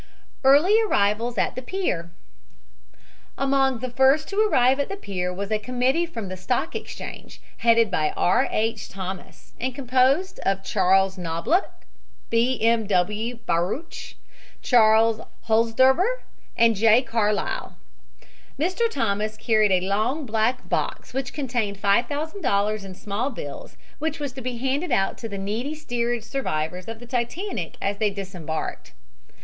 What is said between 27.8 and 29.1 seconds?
they disembarked.